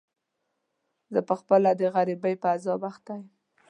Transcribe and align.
زه 1.13 1.19
په 1.27 1.33
خپله 1.39 1.69
د 1.79 1.81
غريبۍ 1.95 2.35
په 2.41 2.47
عذاب 2.53 2.81
اخته 2.91 3.13
يم. 3.19 3.25